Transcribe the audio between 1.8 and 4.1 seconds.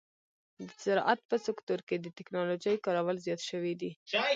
کې د ټکنالوژۍ کارول زیات شوي دي.